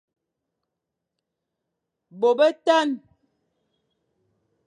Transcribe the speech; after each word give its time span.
Bô 2.19 2.29
betan, 2.37 2.89